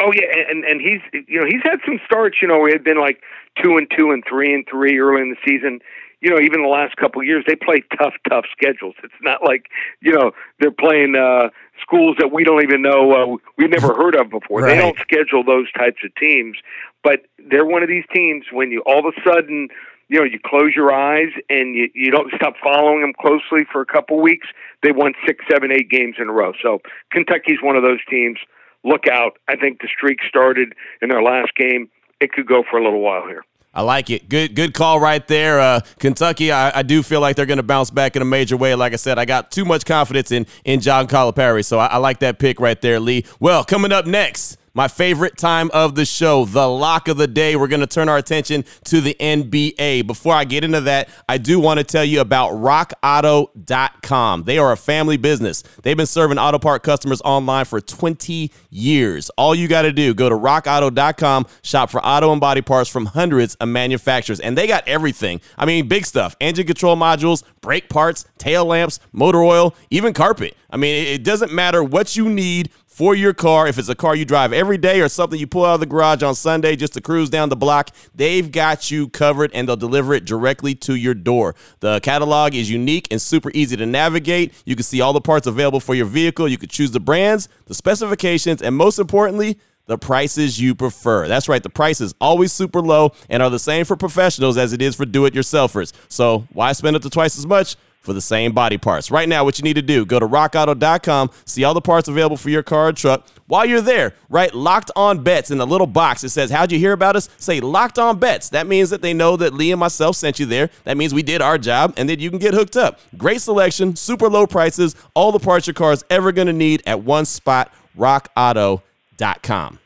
Oh 0.00 0.12
yeah, 0.14 0.26
and 0.50 0.64
and 0.64 0.80
he's 0.80 1.00
you 1.28 1.38
know 1.38 1.46
he's 1.46 1.62
had 1.62 1.78
some 1.86 2.00
starts. 2.04 2.38
You 2.42 2.48
know, 2.48 2.66
he 2.66 2.72
had 2.72 2.82
been 2.82 2.98
like 2.98 3.22
two 3.62 3.76
and 3.76 3.86
two 3.96 4.10
and 4.10 4.24
three 4.28 4.52
and 4.52 4.66
three 4.68 4.98
early 4.98 5.22
in 5.22 5.30
the 5.30 5.36
season 5.46 5.78
you 6.22 6.30
know, 6.30 6.38
even 6.38 6.62
the 6.62 6.68
last 6.68 6.96
couple 6.96 7.20
of 7.20 7.26
years, 7.26 7.44
they 7.48 7.56
play 7.56 7.82
tough, 7.98 8.14
tough 8.30 8.44
schedules. 8.56 8.94
It's 9.02 9.12
not 9.22 9.42
like, 9.42 9.66
you 10.00 10.12
know, 10.12 10.30
they're 10.60 10.70
playing 10.70 11.16
uh, 11.16 11.48
schools 11.82 12.16
that 12.20 12.32
we 12.32 12.44
don't 12.44 12.62
even 12.62 12.80
know, 12.80 13.12
uh, 13.12 13.36
we've 13.58 13.70
never 13.70 13.88
heard 13.88 14.14
of 14.14 14.30
before. 14.30 14.62
Right. 14.62 14.76
They 14.76 14.80
don't 14.80 14.96
schedule 15.00 15.42
those 15.42 15.70
types 15.72 15.98
of 16.04 16.14
teams. 16.14 16.56
But 17.02 17.26
they're 17.50 17.66
one 17.66 17.82
of 17.82 17.88
these 17.88 18.04
teams 18.14 18.46
when 18.52 18.70
you 18.70 18.82
all 18.86 19.00
of 19.00 19.12
a 19.12 19.20
sudden, 19.28 19.68
you 20.08 20.18
know, 20.18 20.24
you 20.24 20.38
close 20.44 20.72
your 20.76 20.92
eyes 20.94 21.32
and 21.50 21.74
you, 21.74 21.90
you 21.92 22.12
don't 22.12 22.32
stop 22.36 22.54
following 22.62 23.00
them 23.00 23.12
closely 23.20 23.66
for 23.70 23.80
a 23.80 23.86
couple 23.86 24.18
of 24.18 24.22
weeks, 24.22 24.46
they 24.84 24.92
won 24.92 25.14
six, 25.26 25.44
seven, 25.50 25.72
eight 25.72 25.90
games 25.90 26.16
in 26.20 26.28
a 26.28 26.32
row. 26.32 26.52
So 26.62 26.78
Kentucky's 27.10 27.58
one 27.62 27.74
of 27.74 27.82
those 27.82 28.00
teams. 28.08 28.38
Look 28.84 29.08
out. 29.10 29.38
I 29.48 29.56
think 29.56 29.80
the 29.80 29.88
streak 29.88 30.18
started 30.28 30.74
in 31.00 31.08
their 31.08 31.22
last 31.22 31.54
game. 31.56 31.88
It 32.20 32.30
could 32.30 32.46
go 32.46 32.62
for 32.68 32.78
a 32.78 32.84
little 32.84 33.00
while 33.00 33.26
here. 33.26 33.42
I 33.74 33.82
like 33.82 34.10
it. 34.10 34.28
Good, 34.28 34.54
good 34.54 34.74
call 34.74 35.00
right 35.00 35.26
there. 35.26 35.58
Uh, 35.58 35.80
Kentucky, 35.98 36.52
I, 36.52 36.80
I, 36.80 36.82
do 36.82 37.02
feel 37.02 37.20
like 37.20 37.36
they're 37.36 37.46
going 37.46 37.56
to 37.56 37.62
bounce 37.62 37.90
back 37.90 38.16
in 38.16 38.22
a 38.22 38.24
major 38.26 38.56
way. 38.56 38.74
Like 38.74 38.92
I 38.92 38.96
said, 38.96 39.18
I 39.18 39.24
got 39.24 39.50
too 39.50 39.64
much 39.64 39.86
confidence 39.86 40.30
in 40.30 40.46
in 40.64 40.80
John 40.80 41.08
Calipari, 41.08 41.64
so 41.64 41.78
I, 41.78 41.86
I 41.86 41.96
like 41.96 42.18
that 42.18 42.38
pick 42.38 42.60
right 42.60 42.80
there, 42.80 43.00
Lee. 43.00 43.24
Well, 43.40 43.64
coming 43.64 43.90
up 43.90 44.04
next 44.06 44.58
my 44.74 44.88
favorite 44.88 45.36
time 45.36 45.70
of 45.72 45.94
the 45.94 46.04
show, 46.04 46.44
the 46.44 46.66
lock 46.66 47.08
of 47.08 47.16
the 47.16 47.26
day. 47.26 47.56
We're 47.56 47.68
going 47.68 47.80
to 47.80 47.86
turn 47.86 48.08
our 48.08 48.18
attention 48.18 48.64
to 48.84 49.00
the 49.00 49.14
NBA. 49.18 50.06
Before 50.06 50.34
I 50.34 50.44
get 50.44 50.64
into 50.64 50.80
that, 50.82 51.08
I 51.28 51.38
do 51.38 51.60
want 51.60 51.78
to 51.78 51.84
tell 51.84 52.04
you 52.04 52.20
about 52.20 52.52
rockauto.com. 52.52 54.44
They 54.44 54.58
are 54.58 54.72
a 54.72 54.76
family 54.76 55.16
business. 55.16 55.62
They've 55.82 55.96
been 55.96 56.06
serving 56.06 56.38
auto 56.38 56.58
part 56.58 56.82
customers 56.82 57.20
online 57.22 57.64
for 57.64 57.80
20 57.80 58.50
years. 58.70 59.30
All 59.30 59.54
you 59.54 59.68
got 59.68 59.82
to 59.82 59.92
do, 59.92 60.14
go 60.14 60.28
to 60.28 60.34
rockauto.com, 60.36 61.46
shop 61.62 61.90
for 61.90 62.04
auto 62.04 62.32
and 62.32 62.40
body 62.40 62.62
parts 62.62 62.88
from 62.88 63.06
hundreds 63.06 63.54
of 63.56 63.68
manufacturers, 63.68 64.40
and 64.40 64.56
they 64.56 64.66
got 64.66 64.86
everything. 64.88 65.40
I 65.56 65.66
mean, 65.66 65.88
big 65.88 66.06
stuff 66.06 66.36
engine 66.40 66.66
control 66.66 66.96
modules, 66.96 67.42
brake 67.60 67.88
parts, 67.88 68.24
tail 68.38 68.64
lamps, 68.64 69.00
motor 69.12 69.42
oil, 69.42 69.74
even 69.90 70.12
carpet. 70.12 70.56
I 70.70 70.78
mean, 70.78 71.06
it 71.06 71.22
doesn't 71.22 71.52
matter 71.52 71.84
what 71.84 72.16
you 72.16 72.28
need 72.30 72.70
for 72.92 73.14
your 73.14 73.32
car. 73.32 73.66
If 73.66 73.78
it's 73.78 73.88
a 73.88 73.94
car 73.94 74.14
you 74.14 74.24
drive 74.24 74.52
every 74.52 74.76
day 74.76 75.00
or 75.00 75.08
something 75.08 75.40
you 75.40 75.46
pull 75.46 75.64
out 75.64 75.74
of 75.74 75.80
the 75.80 75.86
garage 75.86 76.22
on 76.22 76.34
Sunday 76.34 76.76
just 76.76 76.92
to 76.92 77.00
cruise 77.00 77.30
down 77.30 77.48
the 77.48 77.56
block, 77.56 77.90
they've 78.14 78.52
got 78.52 78.90
you 78.90 79.08
covered 79.08 79.50
and 79.54 79.66
they'll 79.66 79.76
deliver 79.76 80.12
it 80.12 80.26
directly 80.26 80.74
to 80.74 80.94
your 80.94 81.14
door. 81.14 81.54
The 81.80 82.00
catalog 82.00 82.54
is 82.54 82.70
unique 82.70 83.08
and 83.10 83.20
super 83.20 83.50
easy 83.54 83.76
to 83.78 83.86
navigate. 83.86 84.52
You 84.66 84.76
can 84.76 84.82
see 84.82 85.00
all 85.00 85.14
the 85.14 85.22
parts 85.22 85.46
available 85.46 85.80
for 85.80 85.94
your 85.94 86.06
vehicle. 86.06 86.46
You 86.46 86.58
can 86.58 86.68
choose 86.68 86.90
the 86.90 87.00
brands, 87.00 87.48
the 87.64 87.74
specifications, 87.74 88.60
and 88.60 88.76
most 88.76 88.98
importantly, 88.98 89.58
the 89.86 89.96
prices 89.96 90.60
you 90.60 90.74
prefer. 90.74 91.26
That's 91.28 91.48
right, 91.48 91.62
the 91.62 91.70
price 91.70 92.00
is 92.00 92.14
always 92.20 92.52
super 92.52 92.80
low 92.80 93.12
and 93.28 93.42
are 93.42 93.50
the 93.50 93.58
same 93.58 93.84
for 93.84 93.96
professionals 93.96 94.56
as 94.56 94.72
it 94.72 94.82
is 94.82 94.94
for 94.94 95.06
do 95.06 95.24
it 95.24 95.34
yourselfers. 95.34 95.92
So, 96.08 96.46
why 96.52 96.72
spend 96.72 96.94
up 96.94 97.02
to 97.02 97.10
twice 97.10 97.38
as 97.38 97.46
much? 97.46 97.76
For 98.02 98.12
the 98.12 98.20
same 98.20 98.52
body 98.52 98.76
parts. 98.76 99.10
Right 99.10 99.28
now, 99.28 99.44
what 99.44 99.58
you 99.58 99.62
need 99.62 99.74
to 99.74 99.82
do, 99.82 100.04
go 100.04 100.18
to 100.18 100.26
rockauto.com, 100.26 101.30
see 101.44 101.64
all 101.64 101.72
the 101.72 101.80
parts 101.80 102.08
available 102.08 102.36
for 102.36 102.50
your 102.50 102.62
car 102.62 102.88
or 102.88 102.92
truck. 102.92 103.26
While 103.46 103.64
you're 103.64 103.80
there, 103.80 104.14
write 104.28 104.54
locked 104.54 104.90
on 104.96 105.22
bets 105.22 105.50
in 105.50 105.58
the 105.58 105.66
little 105.66 105.86
box. 105.86 106.24
It 106.24 106.30
says, 106.30 106.50
How'd 106.50 106.72
you 106.72 106.78
hear 106.78 106.92
about 106.92 107.16
us? 107.16 107.28
Say 107.38 107.60
locked 107.60 107.98
on 107.98 108.18
bets. 108.18 108.50
That 108.50 108.66
means 108.66 108.90
that 108.90 109.02
they 109.02 109.14
know 109.14 109.36
that 109.36 109.54
Lee 109.54 109.70
and 109.72 109.80
myself 109.80 110.16
sent 110.16 110.38
you 110.38 110.46
there. 110.46 110.70
That 110.84 110.96
means 110.96 111.14
we 111.14 111.22
did 111.22 111.40
our 111.40 111.58
job 111.58 111.94
and 111.96 112.08
that 112.08 112.18
you 112.18 112.30
can 112.30 112.38
get 112.38 112.54
hooked 112.54 112.76
up. 112.76 112.98
Great 113.16 113.40
selection, 113.40 113.96
super 113.96 114.28
low 114.28 114.46
prices, 114.46 114.96
all 115.14 115.32
the 115.32 115.38
parts 115.38 115.66
your 115.66 115.74
car 115.74 115.92
is 115.92 116.04
ever 116.10 116.32
going 116.32 116.48
to 116.48 116.52
need 116.52 116.82
at 116.86 117.02
one 117.02 117.24
spot, 117.24 117.72
rockauto.com. 117.96 119.78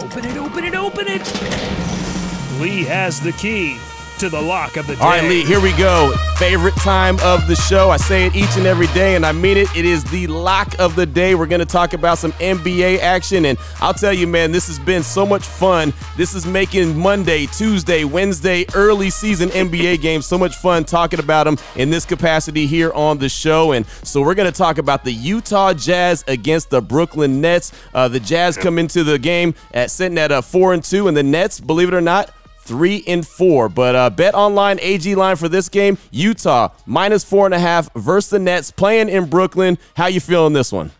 Open 0.00 0.24
it, 0.24 0.36
open 0.36 0.64
it, 0.64 0.74
open 0.74 1.06
it. 1.08 2.60
Lee 2.60 2.82
has 2.84 3.20
the 3.20 3.32
key 3.32 3.78
to 4.18 4.28
the 4.28 4.40
lock 4.40 4.76
of 4.76 4.86
the 4.88 4.96
day. 4.96 5.00
All 5.00 5.10
right, 5.10 5.22
Lee, 5.22 5.44
here 5.44 5.60
we 5.60 5.72
go. 5.76 6.12
Favorite 6.38 6.74
time 6.76 7.18
of 7.20 7.46
the 7.46 7.54
show. 7.54 7.90
I 7.90 7.96
say 7.98 8.26
it 8.26 8.34
each 8.34 8.56
and 8.56 8.66
every 8.66 8.88
day, 8.88 9.14
and 9.14 9.24
I 9.24 9.30
mean 9.30 9.56
it. 9.56 9.68
It 9.76 9.84
is 9.84 10.02
the 10.04 10.26
lock 10.26 10.76
of 10.80 10.96
the 10.96 11.06
day. 11.06 11.36
We're 11.36 11.46
going 11.46 11.60
to 11.60 11.66
talk 11.66 11.92
about 11.92 12.18
some 12.18 12.32
NBA 12.32 12.98
action, 12.98 13.44
and 13.44 13.56
I'll 13.80 13.94
tell 13.94 14.12
you, 14.12 14.26
man, 14.26 14.50
this 14.50 14.66
has 14.66 14.80
been 14.80 15.04
so 15.04 15.24
much 15.24 15.46
fun. 15.46 15.92
This 16.16 16.34
is 16.34 16.46
making 16.46 16.98
Monday, 16.98 17.46
Tuesday, 17.46 18.02
Wednesday, 18.02 18.66
early 18.74 19.08
season 19.10 19.50
NBA 19.50 20.00
games 20.02 20.26
so 20.26 20.36
much 20.36 20.56
fun 20.56 20.84
talking 20.84 21.20
about 21.20 21.44
them 21.44 21.56
in 21.76 21.90
this 21.90 22.04
capacity 22.04 22.66
here 22.66 22.92
on 22.94 23.18
the 23.18 23.28
show. 23.28 23.70
And 23.70 23.86
so 24.02 24.20
we're 24.20 24.34
going 24.34 24.50
to 24.50 24.56
talk 24.56 24.78
about 24.78 25.04
the 25.04 25.12
Utah 25.12 25.74
Jazz 25.74 26.24
against 26.26 26.70
the 26.70 26.82
Brooklyn 26.82 27.40
Nets. 27.40 27.72
Uh, 27.94 28.08
the 28.08 28.20
Jazz 28.20 28.56
come 28.56 28.80
into 28.80 29.04
the 29.04 29.18
game 29.18 29.54
at 29.72 29.92
sitting 29.92 30.18
at 30.18 30.32
a 30.32 30.42
four 30.42 30.74
and 30.74 30.82
two, 30.82 31.06
and 31.06 31.16
the 31.16 31.22
Nets, 31.22 31.60
believe 31.60 31.86
it 31.86 31.94
or 31.94 32.00
not, 32.00 32.32
three 32.68 33.02
and 33.06 33.26
four. 33.26 33.68
But 33.68 33.96
uh, 33.96 34.10
bet 34.10 34.34
online 34.34 34.78
AG 34.80 35.12
line 35.14 35.36
for 35.36 35.48
this 35.48 35.68
game: 35.68 35.98
Utah 36.10 36.68
minus 36.86 37.24
four 37.24 37.46
and 37.46 37.54
a 37.54 37.58
half 37.58 37.92
versus 37.94 38.30
the 38.30 38.38
Nets 38.38 38.70
playing 38.70 39.08
in 39.08 39.24
Brooklyn. 39.24 39.78
How 39.96 40.06
you 40.06 40.20
feeling 40.20 40.52
this 40.52 40.70
one? 40.70 40.92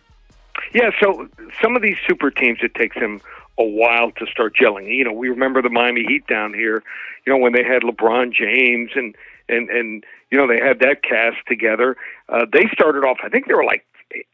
Yeah, 0.73 0.89
so 0.99 1.27
some 1.61 1.75
of 1.75 1.81
these 1.81 1.97
super 2.07 2.29
teams, 2.29 2.59
it 2.61 2.75
takes 2.75 2.95
them 2.99 3.21
a 3.57 3.63
while 3.63 4.11
to 4.11 4.25
start 4.27 4.55
gelling. 4.55 4.93
You 4.95 5.03
know, 5.03 5.13
we 5.13 5.29
remember 5.29 5.61
the 5.61 5.69
Miami 5.69 6.03
Heat 6.03 6.27
down 6.27 6.53
here. 6.53 6.83
You 7.25 7.33
know, 7.33 7.37
when 7.37 7.53
they 7.53 7.63
had 7.63 7.83
LeBron 7.83 8.33
James 8.33 8.91
and 8.95 9.15
and 9.47 9.69
and 9.69 10.03
you 10.31 10.37
know 10.37 10.47
they 10.47 10.59
had 10.59 10.79
that 10.79 11.03
cast 11.03 11.37
together. 11.47 11.97
Uh, 12.29 12.45
they 12.51 12.67
started 12.71 13.03
off. 13.03 13.17
I 13.23 13.29
think 13.29 13.47
they 13.47 13.53
were 13.53 13.65
like 13.65 13.85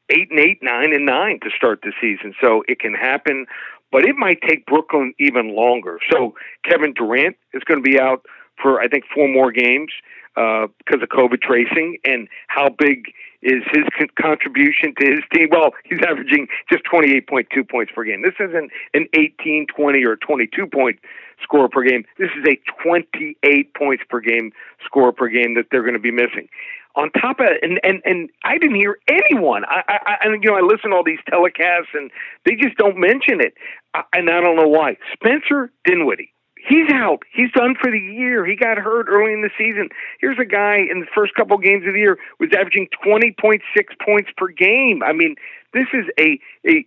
eight 0.09 0.29
and 0.29 0.39
eight, 0.39 0.59
nine 0.61 0.93
and 0.93 1.05
nine 1.05 1.39
to 1.41 1.49
start 1.55 1.81
the 1.81 1.93
season. 1.99 2.33
So 2.39 2.63
it 2.67 2.79
can 2.79 2.93
happen 2.93 3.45
but 3.95 4.03
it 4.03 4.17
might 4.17 4.41
take 4.41 4.65
Brooklyn 4.65 5.13
even 5.19 5.55
longer. 5.55 5.99
So 6.11 6.35
Kevin 6.65 6.93
Durant 6.93 7.37
is 7.53 7.63
going 7.63 7.81
to 7.81 7.89
be 7.89 7.97
out 7.97 8.25
for 8.61 8.81
I 8.81 8.89
think 8.89 9.05
four 9.13 9.29
more 9.29 9.53
games 9.53 9.89
uh, 10.35 10.67
because 10.79 11.01
of 11.01 11.07
COVID 11.07 11.39
tracing, 11.39 11.99
and 12.03 12.27
how 12.47 12.67
big 12.77 13.13
is 13.41 13.63
his 13.71 13.85
con- 13.97 14.09
contribution 14.21 14.93
to 14.99 15.05
his 15.05 15.23
team? 15.33 15.47
Well, 15.49 15.71
he's 15.85 16.01
averaging 16.05 16.47
just 16.69 16.83
28.2 16.91 17.69
points 17.69 17.93
per 17.95 18.03
game. 18.03 18.21
This 18.21 18.33
isn't 18.37 18.69
an 18.93 19.07
18, 19.13 19.67
20, 19.73 20.03
or 20.03 20.17
22 20.17 20.67
point 20.67 20.99
score 21.41 21.69
per 21.69 21.83
game. 21.83 22.03
This 22.19 22.31
is 22.37 22.43
a 22.49 22.59
28 22.83 23.73
points 23.75 24.03
per 24.09 24.19
game 24.19 24.51
score 24.83 25.13
per 25.13 25.29
game 25.29 25.55
that 25.55 25.67
they're 25.71 25.83
going 25.83 25.93
to 25.93 25.99
be 25.99 26.11
missing 26.11 26.49
on 26.95 27.11
top 27.11 27.39
of 27.39 27.47
and 27.61 27.79
and 27.83 28.01
and 28.05 28.29
I 28.43 28.57
didn't 28.57 28.75
hear 28.75 28.97
anyone. 29.07 29.63
I, 29.65 29.83
I, 29.87 30.15
I 30.21 30.27
you 30.29 30.49
know 30.49 30.55
I 30.55 30.61
listen 30.61 30.91
to 30.91 30.95
all 30.95 31.03
these 31.03 31.19
telecasts 31.29 31.93
and 31.93 32.11
they 32.45 32.55
just 32.55 32.77
don't 32.77 32.97
mention 32.97 33.41
it, 33.41 33.53
I, 33.93 34.03
and 34.13 34.29
I 34.29 34.41
don't 34.41 34.55
know 34.55 34.67
why. 34.67 34.97
Spencer 35.13 35.71
Dinwiddie, 35.85 36.31
he's 36.67 36.89
out. 36.93 37.23
He's 37.33 37.51
done 37.51 37.75
for 37.79 37.91
the 37.91 37.99
year. 37.99 38.45
He 38.45 38.55
got 38.55 38.77
hurt 38.77 39.07
early 39.09 39.33
in 39.33 39.41
the 39.41 39.51
season. 39.57 39.89
Here's 40.19 40.39
a 40.39 40.45
guy 40.45 40.77
in 40.77 40.99
the 40.99 41.07
first 41.13 41.35
couple 41.35 41.57
games 41.57 41.85
of 41.87 41.93
the 41.93 41.99
year 41.99 42.17
was 42.39 42.49
averaging 42.57 42.87
20.6 43.05 43.59
points 44.03 44.29
per 44.37 44.47
game. 44.47 45.01
I 45.03 45.13
mean, 45.13 45.35
this 45.73 45.87
is 45.93 46.05
a, 46.19 46.39
a, 46.65 46.85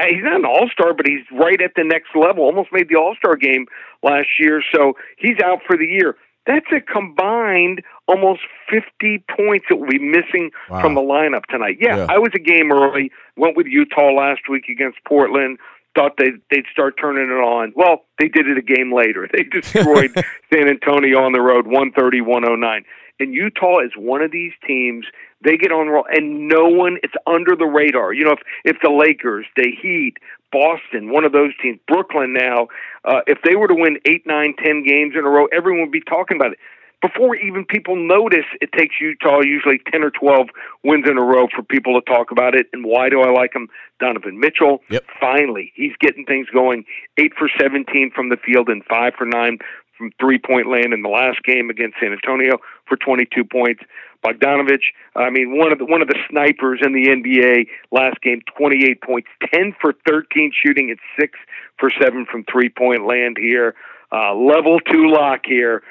a 0.00 0.14
he's 0.14 0.24
not 0.24 0.40
an 0.40 0.44
all-star, 0.44 0.94
but 0.94 1.06
he's 1.06 1.24
right 1.32 1.60
at 1.62 1.72
the 1.76 1.84
next 1.84 2.14
level. 2.14 2.44
Almost 2.44 2.72
made 2.72 2.88
the 2.88 2.96
all-star 2.96 3.36
game 3.36 3.66
last 4.02 4.28
year, 4.38 4.62
so 4.74 4.94
he's 5.16 5.38
out 5.42 5.60
for 5.66 5.76
the 5.76 5.86
year. 5.86 6.16
That's 6.46 6.66
a 6.76 6.80
combined 6.80 7.82
almost 8.06 8.40
50 8.70 9.24
points 9.36 9.66
that 9.68 9.76
will 9.76 9.88
be 9.88 9.98
missing 9.98 10.50
wow. 10.68 10.80
from 10.80 10.94
the 10.94 11.00
lineup 11.00 11.46
tonight. 11.46 11.78
Yeah, 11.80 11.96
yeah, 11.96 12.06
I 12.08 12.18
was 12.18 12.30
a 12.34 12.38
game 12.38 12.72
early. 12.72 13.10
Went 13.36 13.56
with 13.56 13.66
Utah 13.66 14.12
last 14.12 14.42
week 14.48 14.68
against 14.68 14.98
Portland. 15.06 15.58
Thought 15.96 16.16
they'd, 16.18 16.40
they'd 16.50 16.66
start 16.72 16.96
turning 17.00 17.24
it 17.24 17.40
on. 17.40 17.72
Well, 17.76 18.04
they 18.18 18.28
did 18.28 18.48
it 18.48 18.58
a 18.58 18.62
game 18.62 18.92
later. 18.92 19.28
They 19.32 19.44
destroyed 19.44 20.12
San 20.52 20.68
Antonio 20.68 21.22
on 21.22 21.32
the 21.32 21.40
road, 21.40 21.66
130 21.66 22.20
109. 22.20 22.84
And 23.20 23.32
Utah 23.32 23.78
is 23.78 23.92
one 23.96 24.22
of 24.22 24.32
these 24.32 24.52
teams. 24.66 25.06
They 25.44 25.56
get 25.56 25.70
on 25.70 25.86
roll, 25.88 26.04
and 26.08 26.48
no 26.48 26.64
one. 26.64 26.98
It's 27.04 27.14
under 27.28 27.54
the 27.54 27.66
radar. 27.66 28.12
You 28.12 28.24
know, 28.24 28.32
if 28.32 28.40
if 28.64 28.76
the 28.82 28.90
Lakers, 28.90 29.46
the 29.54 29.70
Heat, 29.70 30.14
Boston, 30.50 31.12
one 31.12 31.24
of 31.24 31.30
those 31.30 31.52
teams, 31.62 31.78
Brooklyn 31.86 32.32
now, 32.32 32.68
uh, 33.04 33.20
if 33.28 33.38
they 33.44 33.54
were 33.54 33.68
to 33.68 33.74
win 33.74 33.98
eight, 34.04 34.26
nine, 34.26 34.54
ten 34.58 34.82
games 34.82 35.14
in 35.16 35.24
a 35.24 35.28
row, 35.28 35.46
everyone 35.52 35.82
would 35.82 35.92
be 35.92 36.00
talking 36.00 36.36
about 36.36 36.52
it. 36.52 36.58
Before 37.04 37.36
even 37.36 37.66
people 37.66 37.96
notice, 37.96 38.46
it 38.62 38.72
takes 38.72 38.94
Utah 38.98 39.42
usually 39.42 39.78
10 39.92 40.02
or 40.02 40.10
12 40.10 40.48
wins 40.84 41.04
in 41.06 41.18
a 41.18 41.22
row 41.22 41.48
for 41.54 41.62
people 41.62 42.00
to 42.00 42.10
talk 42.10 42.30
about 42.30 42.54
it. 42.54 42.68
And 42.72 42.82
why 42.82 43.10
do 43.10 43.20
I 43.20 43.30
like 43.30 43.54
him? 43.54 43.68
Donovan 44.00 44.40
Mitchell, 44.40 44.78
yep. 44.88 45.04
finally, 45.20 45.70
he's 45.74 45.92
getting 46.00 46.24
things 46.24 46.46
going. 46.48 46.84
8 47.18 47.32
for 47.38 47.50
17 47.60 48.10
from 48.14 48.30
the 48.30 48.38
field 48.38 48.70
and 48.70 48.82
5 48.86 49.12
for 49.18 49.26
9 49.26 49.58
from 49.98 50.12
three 50.18 50.38
point 50.38 50.66
land 50.66 50.94
in 50.94 51.02
the 51.02 51.10
last 51.10 51.42
game 51.44 51.68
against 51.68 51.96
San 52.00 52.12
Antonio 52.12 52.56
for 52.88 52.96
22 52.96 53.44
points. 53.44 53.82
Bogdanovich, 54.24 54.94
I 55.14 55.28
mean, 55.28 55.58
one 55.58 55.72
of 55.72 55.78
the 55.78 55.84
one 55.84 56.00
of 56.00 56.08
the 56.08 56.18
snipers 56.30 56.80
in 56.82 56.94
the 56.94 57.08
NBA 57.08 57.66
last 57.92 58.22
game, 58.22 58.40
28 58.56 59.02
points, 59.02 59.28
10 59.52 59.76
for 59.78 59.92
13 60.08 60.52
shooting, 60.54 60.88
and 60.88 60.98
six 61.20 61.38
for 61.78 61.90
seven 62.00 62.24
from 62.24 62.44
three 62.50 62.70
point 62.70 63.06
land 63.06 63.36
here. 63.38 63.74
Uh, 64.10 64.34
level 64.34 64.80
two 64.80 65.10
lock 65.10 65.40
here. 65.44 65.82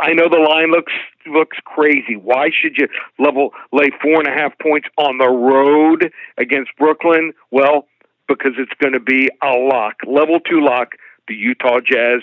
I 0.00 0.12
know 0.12 0.28
the 0.28 0.38
line 0.38 0.70
looks 0.70 0.92
looks 1.26 1.58
crazy. 1.64 2.16
Why 2.16 2.50
should 2.50 2.76
you 2.78 2.88
level 3.18 3.50
lay 3.72 3.90
four 4.02 4.18
and 4.18 4.26
a 4.26 4.32
half 4.32 4.58
points 4.58 4.88
on 4.96 5.18
the 5.18 5.28
road 5.28 6.12
against 6.38 6.70
Brooklyn? 6.78 7.32
Well, 7.50 7.86
because 8.28 8.52
it's 8.58 8.72
going 8.80 8.94
to 8.94 9.00
be 9.00 9.28
a 9.42 9.52
lock, 9.56 9.96
level 10.06 10.40
two 10.40 10.60
lock. 10.60 10.92
The 11.28 11.34
Utah 11.34 11.80
Jazz 11.80 12.22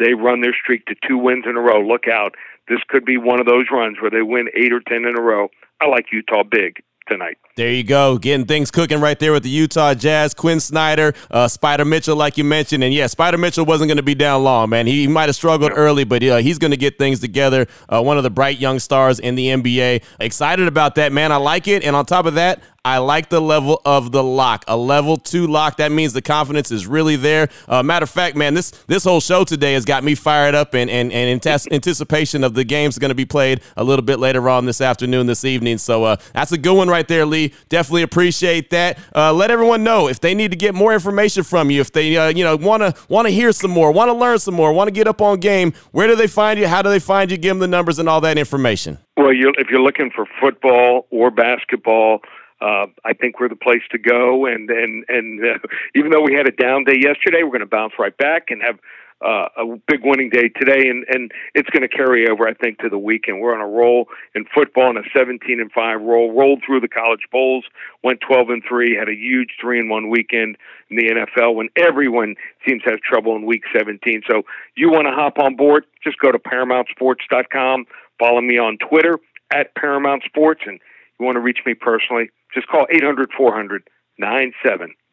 they 0.00 0.14
run 0.14 0.40
their 0.40 0.54
streak 0.54 0.86
to 0.86 0.94
two 1.06 1.18
wins 1.18 1.44
in 1.46 1.56
a 1.56 1.60
row. 1.60 1.80
Look 1.80 2.08
out. 2.08 2.34
This 2.68 2.80
could 2.88 3.04
be 3.04 3.18
one 3.18 3.38
of 3.38 3.46
those 3.46 3.66
runs 3.70 3.98
where 4.00 4.10
they 4.10 4.22
win 4.22 4.48
eight 4.56 4.72
or 4.72 4.80
10 4.80 5.04
in 5.04 5.14
a 5.16 5.20
row. 5.20 5.48
I 5.80 5.86
like 5.86 6.06
Utah 6.10 6.42
big 6.42 6.82
tonight. 7.10 7.38
There 7.56 7.72
you 7.72 7.82
go, 7.82 8.16
getting 8.16 8.46
things 8.46 8.70
cooking 8.70 9.00
right 9.00 9.18
there 9.18 9.32
with 9.32 9.42
the 9.42 9.50
Utah 9.50 9.92
Jazz. 9.94 10.32
Quinn 10.32 10.60
Snyder, 10.60 11.12
uh, 11.30 11.48
Spider 11.48 11.84
Mitchell, 11.84 12.16
like 12.16 12.38
you 12.38 12.44
mentioned, 12.44 12.84
and 12.84 12.94
yeah, 12.94 13.06
Spider 13.08 13.36
Mitchell 13.36 13.66
wasn't 13.66 13.88
going 13.88 13.96
to 13.96 14.02
be 14.02 14.14
down 14.14 14.44
long, 14.44 14.70
man. 14.70 14.86
He, 14.86 15.02
he 15.02 15.08
might 15.08 15.28
have 15.28 15.36
struggled 15.36 15.72
early, 15.74 16.04
but 16.04 16.22
uh, 16.22 16.36
he's 16.38 16.58
going 16.58 16.70
to 16.70 16.76
get 16.76 16.96
things 16.96 17.20
together. 17.20 17.66
Uh, 17.88 18.02
one 18.02 18.16
of 18.16 18.22
the 18.22 18.30
bright 18.30 18.58
young 18.58 18.78
stars 18.78 19.18
in 19.18 19.34
the 19.34 19.48
NBA. 19.48 20.02
Excited 20.20 20.68
about 20.68 20.94
that, 20.94 21.12
man. 21.12 21.32
I 21.32 21.36
like 21.36 21.68
it, 21.68 21.84
and 21.84 21.94
on 21.96 22.06
top 22.06 22.26
of 22.26 22.34
that, 22.34 22.62
I 22.82 22.96
like 22.96 23.28
the 23.28 23.40
level 23.40 23.82
of 23.84 24.10
the 24.10 24.22
lock. 24.22 24.64
A 24.66 24.76
level 24.76 25.18
two 25.18 25.46
lock. 25.46 25.76
That 25.76 25.92
means 25.92 26.14
the 26.14 26.22
confidence 26.22 26.70
is 26.70 26.86
really 26.86 27.16
there. 27.16 27.50
Uh, 27.68 27.82
matter 27.82 28.04
of 28.04 28.10
fact, 28.10 28.36
man, 28.36 28.54
this 28.54 28.70
this 28.86 29.04
whole 29.04 29.20
show 29.20 29.44
today 29.44 29.74
has 29.74 29.84
got 29.84 30.02
me 30.02 30.14
fired 30.14 30.54
up 30.54 30.74
and 30.74 30.88
and, 30.88 31.12
and 31.12 31.46
anticipation 31.72 32.42
of 32.42 32.54
the 32.54 32.64
games 32.64 32.98
going 32.98 33.10
to 33.10 33.14
be 33.14 33.26
played 33.26 33.60
a 33.76 33.84
little 33.84 34.04
bit 34.04 34.18
later 34.18 34.48
on 34.48 34.64
this 34.64 34.80
afternoon, 34.80 35.26
this 35.26 35.44
evening. 35.44 35.76
So 35.76 36.04
uh, 36.04 36.16
that's 36.32 36.52
a 36.52 36.58
good 36.58 36.74
one 36.74 36.88
right 36.88 36.99
there, 37.08 37.26
Lee. 37.26 37.52
Definitely 37.68 38.02
appreciate 38.02 38.70
that. 38.70 38.98
Uh, 39.14 39.32
let 39.32 39.50
everyone 39.50 39.84
know 39.84 40.08
if 40.08 40.20
they 40.20 40.34
need 40.34 40.50
to 40.50 40.56
get 40.56 40.74
more 40.74 40.92
information 40.92 41.42
from 41.42 41.70
you, 41.70 41.80
if 41.80 41.92
they 41.92 42.16
uh, 42.16 42.28
you 42.28 42.44
know 42.44 42.56
want 42.56 42.82
to 42.82 42.94
want 43.08 43.26
to 43.26 43.32
hear 43.32 43.52
some 43.52 43.70
more, 43.70 43.92
want 43.92 44.08
to 44.08 44.14
learn 44.14 44.38
some 44.38 44.54
more, 44.54 44.72
want 44.72 44.88
to 44.88 44.92
get 44.92 45.06
up 45.06 45.20
on 45.20 45.40
game. 45.40 45.72
Where 45.92 46.06
do 46.06 46.16
they 46.16 46.26
find 46.26 46.58
you? 46.58 46.66
How 46.66 46.82
do 46.82 46.90
they 46.90 46.98
find 46.98 47.30
you? 47.30 47.36
Give 47.36 47.50
them 47.50 47.60
the 47.60 47.68
numbers 47.68 47.98
and 47.98 48.08
all 48.08 48.20
that 48.22 48.38
information. 48.38 48.98
Well, 49.16 49.32
you 49.32 49.52
if 49.58 49.68
you're 49.68 49.82
looking 49.82 50.10
for 50.10 50.26
football 50.40 51.06
or 51.10 51.30
basketball 51.30 52.20
uh, 52.60 52.86
I 53.04 53.14
think 53.14 53.40
we're 53.40 53.48
the 53.48 53.56
place 53.56 53.82
to 53.90 53.98
go. 53.98 54.46
And 54.46 54.68
and 54.70 55.04
and 55.08 55.40
uh, 55.40 55.58
even 55.94 56.10
though 56.10 56.22
we 56.22 56.34
had 56.34 56.46
a 56.46 56.52
down 56.52 56.84
day 56.84 56.96
yesterday, 57.00 57.42
we're 57.42 57.50
going 57.50 57.60
to 57.60 57.66
bounce 57.66 57.94
right 57.98 58.16
back 58.16 58.50
and 58.50 58.62
have 58.62 58.78
uh, 59.24 59.48
a 59.56 59.76
big 59.86 60.00
winning 60.02 60.30
day 60.30 60.48
today, 60.48 60.88
and 60.88 61.04
and 61.08 61.32
it's 61.54 61.68
going 61.70 61.82
to 61.82 61.88
carry 61.88 62.28
over, 62.28 62.46
I 62.46 62.54
think, 62.54 62.78
to 62.78 62.88
the 62.88 62.98
weekend. 62.98 63.40
We're 63.40 63.54
on 63.54 63.60
a 63.60 63.68
roll 63.68 64.08
in 64.34 64.44
football, 64.54 64.88
and 64.88 64.98
a 64.98 65.02
17 65.16 65.60
and 65.60 65.70
five 65.72 66.00
roll. 66.00 66.32
Rolled 66.32 66.62
through 66.66 66.80
the 66.80 66.88
college 66.88 67.26
bowls, 67.30 67.64
went 68.02 68.20
12 68.26 68.48
and 68.50 68.62
three, 68.66 68.96
had 68.96 69.08
a 69.08 69.14
huge 69.14 69.50
three 69.60 69.78
and 69.78 69.90
one 69.90 70.10
weekend 70.10 70.56
in 70.90 70.96
the 70.96 71.10
NFL 71.10 71.54
when 71.54 71.68
everyone 71.76 72.34
seems 72.66 72.82
to 72.82 72.90
have 72.90 73.00
trouble 73.00 73.36
in 73.36 73.46
week 73.46 73.62
17. 73.76 74.22
So 74.28 74.42
you 74.76 74.90
want 74.90 75.06
to 75.06 75.12
hop 75.12 75.38
on 75.38 75.56
board? 75.56 75.84
Just 76.02 76.18
go 76.18 76.32
to 76.32 76.38
ParamountSports.com. 76.38 77.84
Follow 78.18 78.40
me 78.40 78.58
on 78.58 78.78
Twitter 78.78 79.18
at 79.52 79.74
Paramount 79.74 80.22
Sports, 80.24 80.62
and 80.66 80.80
you 81.18 81.26
want 81.26 81.36
to 81.36 81.40
reach 81.40 81.60
me 81.66 81.74
personally 81.74 82.30
just 82.54 82.68
call 82.68 82.86
800 82.90 83.30
400 83.36 83.88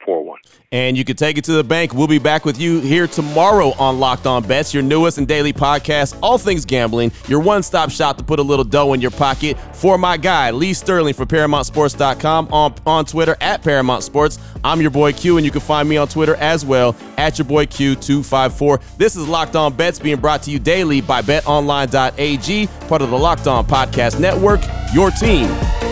9741. 0.07 0.39
And 0.71 0.97
you 0.97 1.05
can 1.05 1.15
take 1.15 1.37
it 1.37 1.43
to 1.45 1.53
the 1.53 1.63
bank. 1.63 1.93
We'll 1.93 2.07
be 2.07 2.19
back 2.19 2.43
with 2.43 2.59
you 2.59 2.81
here 2.81 3.07
tomorrow 3.07 3.71
on 3.79 3.99
Locked 3.99 4.25
On 4.25 4.45
Bets, 4.45 4.73
your 4.73 4.83
newest 4.83 5.17
and 5.17 5.27
daily 5.27 5.53
podcast, 5.53 6.17
all 6.21 6.37
things 6.37 6.65
gambling, 6.65 7.11
your 7.27 7.39
one 7.39 7.63
stop 7.63 7.89
shop 7.89 8.17
to 8.17 8.23
put 8.23 8.39
a 8.39 8.41
little 8.41 8.65
dough 8.65 8.93
in 8.93 9.01
your 9.01 9.11
pocket. 9.11 9.57
For 9.73 9.97
my 9.97 10.17
guy, 10.17 10.51
Lee 10.51 10.73
Sterling 10.73 11.13
from 11.13 11.27
ParamountSports.com 11.27 12.53
on, 12.53 12.75
on 12.85 13.05
Twitter 13.05 13.37
at 13.39 13.61
Paramount 13.63 14.03
Sports. 14.03 14.39
I'm 14.63 14.81
your 14.81 14.91
boy 14.91 15.13
Q, 15.13 15.37
and 15.37 15.45
you 15.45 15.51
can 15.51 15.61
find 15.61 15.87
me 15.87 15.97
on 15.97 16.07
Twitter 16.07 16.35
as 16.35 16.65
well 16.65 16.95
at 17.17 17.37
your 17.37 17.45
boy 17.45 17.65
Q254. 17.65 18.97
This 18.97 19.15
is 19.15 19.27
Locked 19.27 19.55
On 19.55 19.73
Bets 19.73 19.99
being 19.99 20.19
brought 20.19 20.43
to 20.43 20.51
you 20.51 20.59
daily 20.59 20.99
by 21.01 21.21
betonline.ag, 21.21 22.67
part 22.87 23.01
of 23.01 23.09
the 23.09 23.17
Locked 23.17 23.47
On 23.47 23.65
Podcast 23.65 24.19
Network, 24.19 24.59
your 24.93 25.11
team 25.11 25.45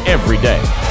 every 0.05 0.37
day. 0.37 0.84